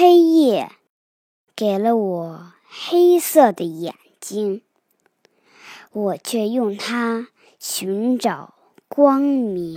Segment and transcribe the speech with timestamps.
[0.00, 0.70] 黑夜
[1.56, 4.62] 给了我黑色的眼睛。
[5.90, 7.26] 我却用它
[7.58, 8.54] 寻找
[8.86, 9.76] 光明。